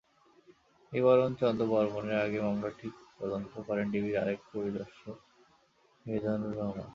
[0.91, 2.87] নিবারণ চন্দ্র বর্মণের আগে মামলাটি
[3.19, 5.17] তদন্ত করেন ডিবির আরেক পরিদর্শক
[6.05, 6.89] মিজানুর রহমান।